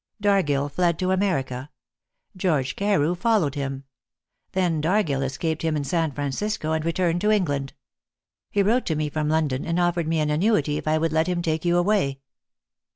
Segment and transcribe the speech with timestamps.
[0.19, 1.69] Dargill fled to America.
[2.35, 3.83] George Carew followed him.
[4.53, 7.73] Then Dargill escaped him in San Francisco, and returned to England.
[8.49, 11.27] He wrote to me from London, and offered me an annuity if I would let
[11.27, 12.19] him take you away."